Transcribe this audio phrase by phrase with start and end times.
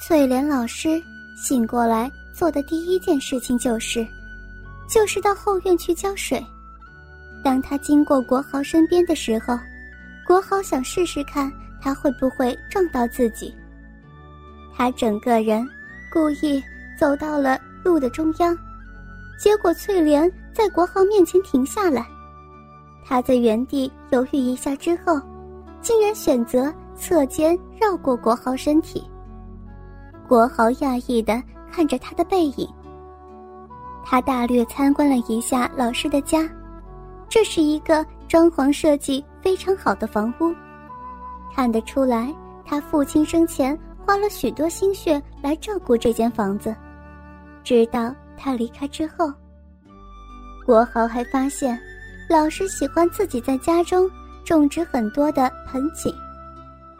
[0.00, 1.02] 翠莲老师
[1.34, 4.06] 醒过来做的第一件事情就是，
[4.88, 6.40] 就是到后院去浇水。
[7.42, 9.58] 当他经过国豪身边的时候，
[10.24, 11.50] 国豪想试试看
[11.80, 13.52] 他会不会撞到自己。
[14.72, 15.66] 他整个人
[16.12, 16.62] 故意
[16.96, 18.56] 走到了路的中央，
[19.36, 22.06] 结果翠莲在国豪面前停下来。
[23.04, 25.20] 他在原地犹豫一下之后，
[25.82, 29.04] 竟然选择侧肩绕过国豪身体。
[30.28, 31.42] 国豪讶异的
[31.72, 32.68] 看着他的背影。
[34.04, 36.48] 他大略参观了一下老师的家，
[37.28, 40.54] 这是一个装潢设计非常好的房屋，
[41.56, 42.32] 看得出来
[42.64, 46.76] 他父亲生前花了许多心血来照顾这间房子。
[47.64, 49.32] 直到他离开之后，
[50.66, 51.78] 国豪还发现。
[52.30, 54.06] 老师喜欢自己在家中
[54.44, 56.14] 种植很多的盆景，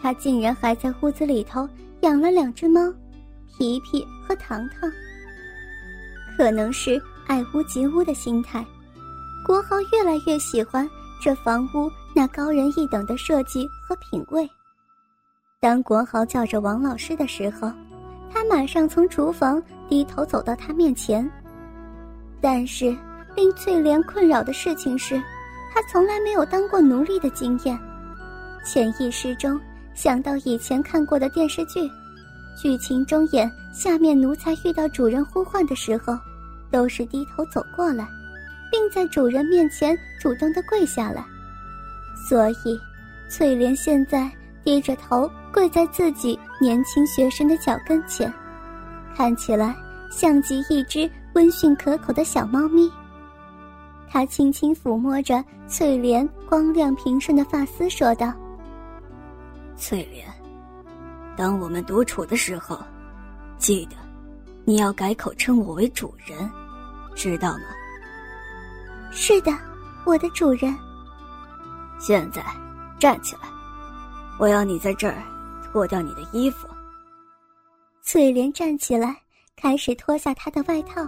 [0.00, 1.68] 他竟然还在屋子里头
[2.02, 2.80] 养了两只猫，
[3.46, 4.90] 皮皮和糖糖。
[6.36, 8.64] 可能是爱屋及乌的心态，
[9.46, 10.88] 国豪越来越喜欢
[11.22, 14.48] 这房屋那高人一等的设计和品味。
[15.60, 17.72] 当国豪叫着王老师的时候，
[18.32, 21.30] 他马上从厨房低头走到他面前，
[22.40, 22.96] 但是。
[23.36, 25.22] 令翠莲困扰的事情是，
[25.70, 27.78] 他从来没有当过奴隶的经验。
[28.64, 29.60] 潜意识中
[29.92, 31.86] 想到以前看过的电视剧，
[32.56, 36.18] 剧情中演下面奴才遇到主人呼唤的时候，
[36.70, 38.08] 都是低头走过来，
[38.70, 41.24] 并在主人面前主动的跪下来。
[42.28, 42.80] 所以，
[43.28, 44.30] 翠莲现在
[44.64, 48.32] 低着头跪在自己年轻学生的脚跟前，
[49.14, 49.76] 看起来
[50.10, 52.90] 像极一只温驯可口的小猫咪。
[54.08, 58.32] 他轻轻抚摸着翠莲光亮平顺的发丝，说道
[59.76, 60.26] ：“翠莲，
[61.36, 62.78] 当我们独处的时候，
[63.58, 63.96] 记得
[64.64, 66.50] 你要改口称我为主人，
[67.14, 67.64] 知道吗
[69.12, 69.52] ？”“是的，
[70.04, 70.74] 我的主人。
[72.00, 72.44] ”“现在
[72.98, 73.42] 站起来，
[74.38, 75.22] 我要你在这儿
[75.64, 76.66] 脱掉你的衣服。”
[78.02, 79.16] 翠莲站起来，
[79.56, 81.06] 开始脱下她的外套。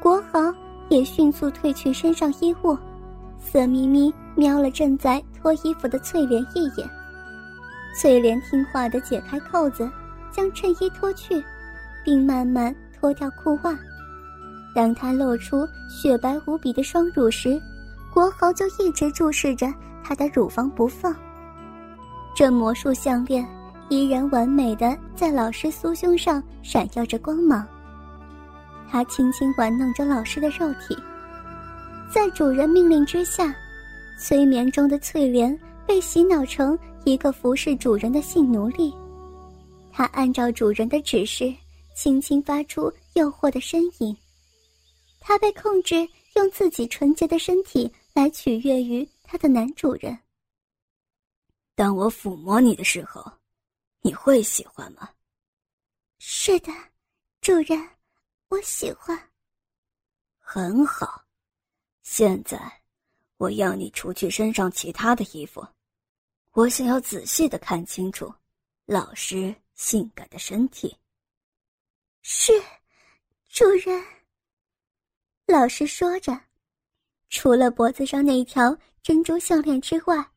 [0.00, 0.52] 国豪。
[0.88, 2.76] 也迅速褪去身上衣物，
[3.40, 6.86] 色眯眯瞄了正在脱衣服的翠莲一眼。
[7.94, 9.90] 翠莲听话的解开扣子，
[10.30, 11.42] 将衬衣脱去，
[12.04, 13.78] 并慢慢脱掉裤袜。
[14.74, 17.60] 当她露出雪白无比的双乳时，
[18.12, 19.72] 国豪就一直注视着
[20.02, 21.14] 她的乳房不放。
[22.34, 23.46] 这魔术项链
[23.90, 27.66] 依然完美的在老师酥胸上闪耀着光芒。
[28.90, 30.96] 他轻轻玩弄着老师的肉体，
[32.10, 33.54] 在主人命令之下，
[34.18, 38.94] 催眠中的翠莲被洗脑成一个服侍主人的性奴隶。
[39.92, 41.54] 他按照主人的指示，
[41.94, 44.16] 轻轻发出诱惑的呻吟。
[45.20, 50.18] 他被控制，用自己纯洁的身体来取悦于他的男主人。
[51.74, 53.24] 当我抚摸你的时候，
[54.00, 55.08] 你会喜欢吗？
[56.18, 56.72] 是的，
[57.40, 57.88] 主人。
[58.48, 59.18] 我喜欢。
[60.38, 61.24] 很好，
[62.02, 62.60] 现在
[63.38, 65.66] 我要你除去身上其他的衣服，
[66.52, 68.32] 我想要仔细的看清楚
[68.84, 70.94] 老师性感的身体。
[72.20, 72.52] 是，
[73.48, 74.04] 主人。
[75.46, 76.38] 老师说着，
[77.30, 80.30] 除了脖子上那条珍珠项链之外，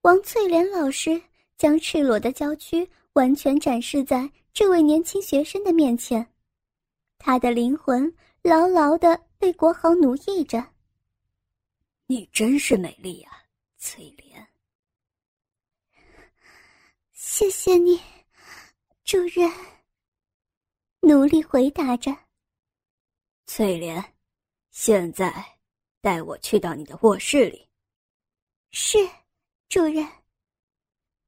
[0.00, 1.20] 王翠莲老师
[1.56, 6.26] 将赤裸的娇躯完全展示在这位年轻学生的面前。
[7.18, 8.12] 他的灵魂
[8.42, 10.64] 牢牢的被国豪奴役着。
[12.06, 13.30] 你真是美丽呀，
[13.78, 14.31] 翠莲。
[17.34, 17.98] 谢谢你，
[19.04, 19.50] 主人。
[21.00, 22.14] 奴隶回答着。
[23.46, 24.04] 翠莲，
[24.70, 25.32] 现在
[26.02, 27.66] 带我去到你的卧室里。
[28.70, 28.98] 是，
[29.70, 30.06] 主人。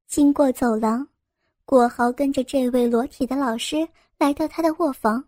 [0.06, 1.08] 经过走廊，
[1.64, 5.26] 国豪跟着这位裸体的老师来到他的卧房。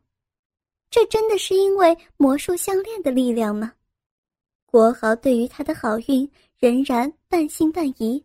[0.91, 3.73] 这真的是因为魔术项链的力量吗？
[4.67, 8.23] 国豪对于他的好运仍然半信半疑，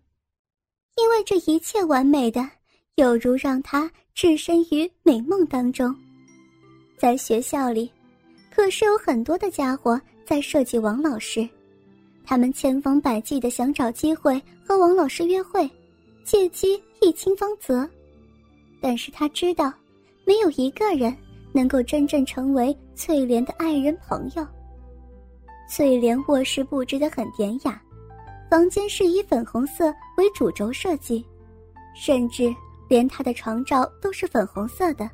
[1.01, 2.47] 因为这一切完美的
[2.95, 5.95] 有如让他置身于美梦当中。
[6.97, 7.91] 在学校里，
[8.53, 11.47] 可是有很多的家伙在设计王老师，
[12.23, 15.67] 他们千方百计的想找机会和王老师约会，
[16.23, 17.89] 借机一清方泽。
[18.79, 19.73] 但是他知道，
[20.25, 21.15] 没有一个人。
[21.53, 24.47] 能够真正成为翠莲的爱人朋友。
[25.69, 27.83] 翠莲卧室布置的很典雅，
[28.51, 29.85] 房间是以粉红色
[30.17, 31.25] 为主轴设计，
[31.95, 32.53] 甚至
[32.89, 35.09] 连他的床罩都是粉红色的，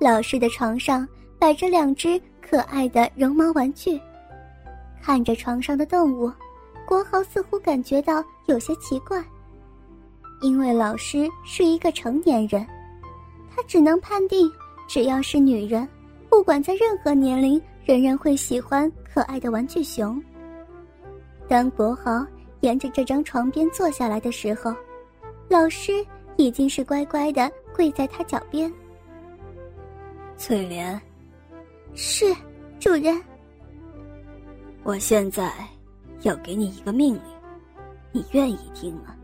[0.00, 1.06] 老师的床上
[1.38, 4.00] 摆着两只可爱的绒毛玩具，
[5.00, 6.28] 看着床上的动物，
[6.84, 9.24] 国豪似乎感觉到有些奇怪。
[10.42, 12.66] 因为老师是一个成年人，
[13.54, 14.50] 他只能判定，
[14.88, 15.88] 只要是女人，
[16.28, 20.20] 不管在任何年龄，仍然会喜欢可爱的玩具熊。
[21.48, 22.26] 当国豪
[22.60, 24.74] 沿着这张床边坐下来的时候，
[25.48, 25.92] 老师
[26.36, 28.72] 已经是乖乖的跪在他脚边。
[30.36, 31.00] 翠莲，
[31.94, 32.34] 是
[32.80, 33.20] 主人。
[34.82, 35.52] 我现在
[36.22, 37.22] 要给你一个命令，
[38.12, 39.14] 你愿意听吗？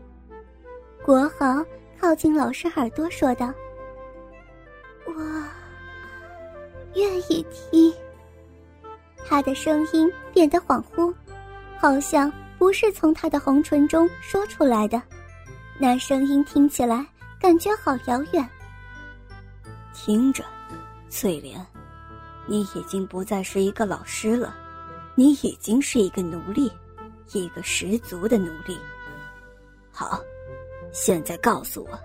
[1.03, 1.63] 国豪
[1.99, 3.51] 靠近老师耳朵说道
[5.05, 5.13] ：“我
[6.95, 7.93] 愿意听。”
[9.27, 11.13] 他的声音变得恍惚，
[11.81, 15.01] 好像不是从他的红唇中说出来的，
[15.79, 17.03] 那声音听起来
[17.39, 18.47] 感觉好遥远。
[19.91, 20.43] 听着，
[21.09, 21.59] 翠莲，
[22.45, 24.55] 你已经不再是一个老师了，
[25.15, 26.71] 你已经是一个奴隶，
[27.31, 28.77] 一个十足的奴隶。
[29.91, 30.21] 好。
[30.93, 31.97] 现在告诉我，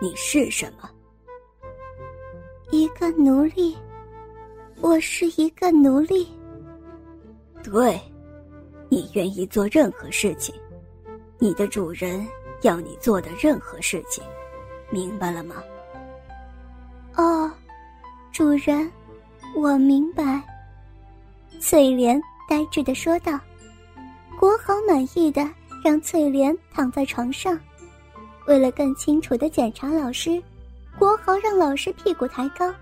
[0.00, 0.90] 你是什么？
[2.70, 3.76] 一个奴隶。
[4.80, 6.26] 我是一个奴隶。
[7.62, 8.00] 对，
[8.94, 10.54] 你愿意做任何事情，
[11.36, 12.24] 你的主人
[12.62, 14.22] 要你做的任何事情，
[14.88, 15.56] 明白了吗？
[17.16, 17.50] 哦，
[18.30, 18.88] 主人，
[19.56, 20.40] 我明白。
[21.58, 23.36] 翠莲呆滞的说道。
[24.38, 25.44] 国豪满意的
[25.82, 27.58] 让翠莲躺在床上。
[28.46, 30.40] 为了更清楚的检查老师，
[31.00, 32.72] 国豪让老师屁股抬高，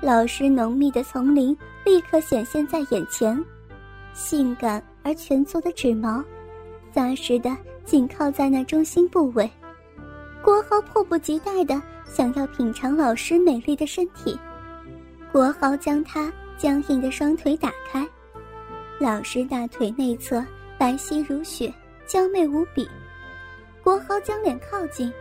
[0.00, 3.44] 老师浓密的丛林立刻显现在眼前，
[4.14, 6.22] 性感而蜷缩的指毛，
[6.92, 9.50] 扎实的紧靠在那中心部位。
[10.42, 14.38] 国豪迫不及待的想要品尝老师美丽的身体，
[15.30, 18.06] 国豪将他僵硬的双腿打开，
[18.98, 20.44] 老师大腿内侧
[20.78, 21.72] 白皙如雪，
[22.06, 22.88] 娇媚无比。
[23.82, 25.12] 国豪将脸靠近，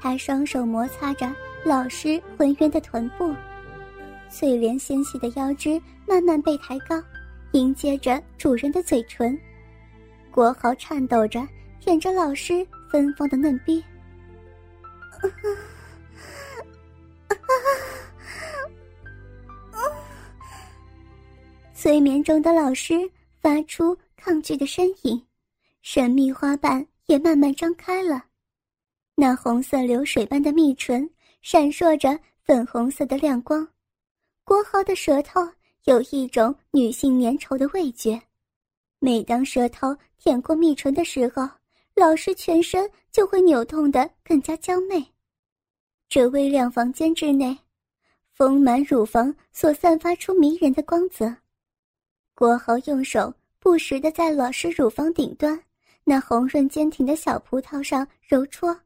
[0.00, 1.30] 他双手摩擦着
[1.64, 3.34] 老师浑圆的臀部，
[4.30, 7.02] 翠莲纤细的腰肢慢慢被抬高，
[7.56, 9.38] 迎接着主人的嘴唇。
[10.30, 11.40] 国豪颤抖着
[11.80, 13.82] 舔着老师芬芳的嫩逼。
[21.72, 23.10] 催眠中的老师
[23.40, 25.26] 发出抗拒的呻吟，
[25.80, 26.86] 神秘花瓣。
[27.06, 28.24] 也慢慢张开了，
[29.14, 31.08] 那红色流水般的蜜唇
[31.40, 33.64] 闪烁着粉红色的亮光。
[34.42, 35.40] 国豪的舌头
[35.86, 38.20] 有一种女性粘稠的味觉，
[38.98, 41.48] 每当舌头舔过蜜唇的时候，
[41.94, 45.04] 老师全身就会扭动得更加娇媚。
[46.08, 47.56] 这微亮房间之内，
[48.32, 51.32] 丰满乳房所散发出迷人的光泽。
[52.34, 55.56] 国豪用手不时地在老师乳房顶端。
[56.02, 58.76] 那红润坚挺的小葡萄上揉搓，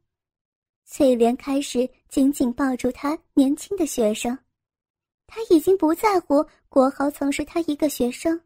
[0.87, 4.39] 翠莲开始紧紧抱住他年轻的学生。
[5.33, 8.39] 他已经不在乎国豪曾是他一个学生，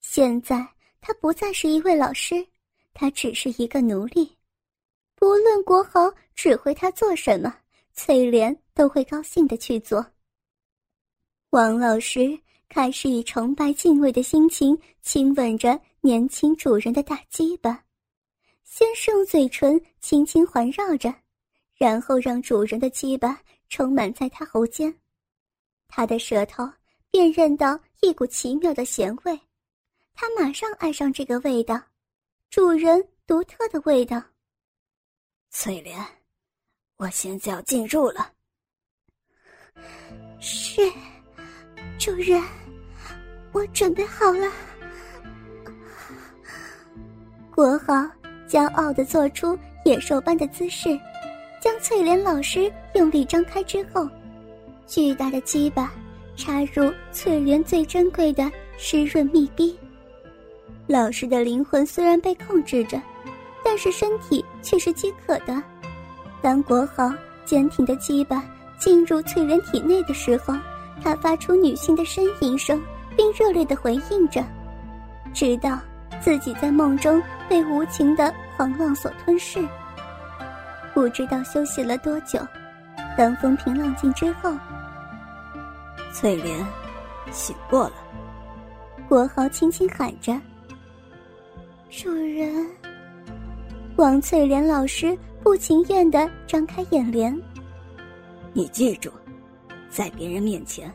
[0.00, 0.66] 现在
[1.00, 2.44] 他不再是一位老师，
[2.92, 4.36] 他只是一个奴隶。
[5.14, 7.54] 不论国豪指挥他做什么，
[7.92, 10.04] 翠莲都会高兴的去做。
[11.50, 12.36] 王老师
[12.68, 17.84] 开始以崇拜敬畏的心情亲吻着年轻主人的大鸡巴。
[18.64, 21.14] 先是用嘴唇轻轻环绕着，
[21.76, 24.92] 然后让主人的鸡巴充满在他喉间。
[25.90, 26.66] 他的舌头
[27.10, 29.38] 辨认到一股奇妙的咸味，
[30.14, 31.78] 他马上爱上这个味道，
[32.48, 34.22] 主人独特的味道。
[35.50, 35.98] 翠莲，
[36.96, 38.32] 我现在要进入了。
[40.38, 40.80] 是，
[41.98, 42.42] 主人，
[43.52, 44.50] 我准备好了。
[47.54, 47.94] 国豪。
[48.48, 50.88] 骄傲的做出野兽般的姿势，
[51.62, 54.10] 将翠莲老师用力张开之后，
[54.90, 55.92] 巨大的鸡巴
[56.34, 59.78] 插入翠莲最珍贵的湿润密闭。
[60.88, 63.00] 老师的灵魂虽然被控制着，
[63.64, 65.62] 但是身体却是饥渴的。
[66.42, 67.08] 当国豪
[67.44, 68.44] 坚挺的鸡巴
[68.80, 70.56] 进入翠莲体内的时候，
[71.00, 72.82] 他发出女性的呻吟声，
[73.16, 74.44] 并热烈地回应着，
[75.32, 75.78] 直到。
[76.20, 79.66] 自己在梦中被无情的狂浪所吞噬，
[80.92, 82.38] 不知道休息了多久。
[83.16, 84.52] 当风平浪静之后，
[86.12, 86.64] 翠莲
[87.30, 87.94] 醒过了。
[89.08, 90.38] 国豪轻轻喊着
[91.90, 92.66] ：“主人。”
[93.96, 97.36] 王翠莲老师不情愿的张开眼帘。
[98.52, 99.10] 你记住，
[99.88, 100.92] 在别人面前，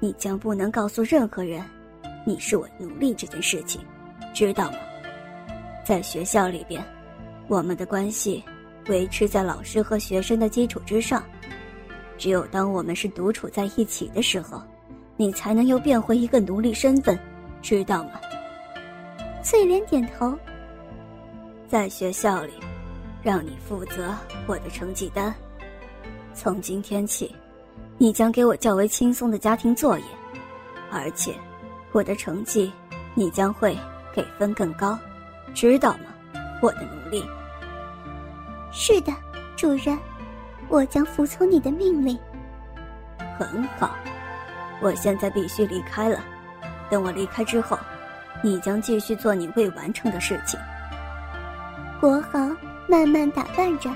[0.00, 1.62] 你将不能告诉任何人，
[2.24, 3.80] 你是我奴隶这件事情，
[4.34, 4.78] 知道吗？
[5.84, 6.82] 在学校里边，
[7.48, 8.42] 我们的关系
[8.88, 11.22] 维持在老师和学生的基础之上。
[12.18, 14.60] 只有当我们是独处在一起的时候，
[15.16, 17.18] 你才能又变回一个奴隶身份，
[17.62, 18.10] 知道吗？
[19.42, 20.36] 翠莲点头。
[21.68, 22.52] 在学校里，
[23.22, 24.14] 让你负责
[24.46, 25.34] 我的成绩单。
[26.34, 27.34] 从今天起，
[27.98, 30.04] 你将给我较为轻松的家庭作业，
[30.90, 31.34] 而且，
[31.92, 32.72] 我的成绩
[33.14, 33.76] 你将会
[34.14, 34.98] 给分更高，
[35.54, 36.40] 知道吗？
[36.62, 37.22] 我的奴隶。
[38.72, 39.12] 是的，
[39.56, 39.98] 主人。
[40.68, 42.18] 我将服从你的命令。
[43.38, 43.94] 很好，
[44.80, 46.20] 我现在必须离开了。
[46.90, 47.78] 等我离开之后，
[48.42, 50.58] 你将继续做你未完成的事情。
[52.00, 52.38] 国豪
[52.88, 53.90] 慢慢打扮着，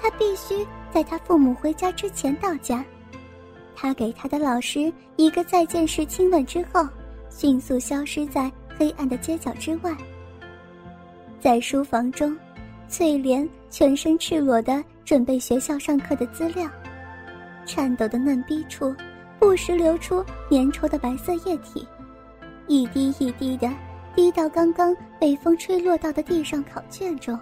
[0.00, 2.84] 他必须在他父母回家之前到家。
[3.76, 6.86] 他给他的老师一个再见式亲吻之后，
[7.28, 9.92] 迅速消失在黑暗的街角之外。
[11.40, 12.36] 在书房中，
[12.88, 14.82] 翠莲全身赤裸的。
[15.04, 16.68] 准备学校上课的资料，
[17.66, 18.94] 颤抖的嫩逼处
[19.38, 21.86] 不时流出粘稠的白色液体，
[22.66, 23.70] 一滴一滴的
[24.14, 27.38] 滴到刚刚被风吹落到的地上考卷中。